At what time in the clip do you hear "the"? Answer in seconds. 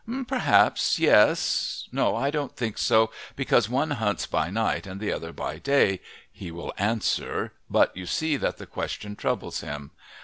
4.97-5.13, 8.57-8.65